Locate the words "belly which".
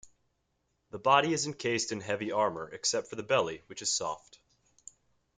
3.21-3.83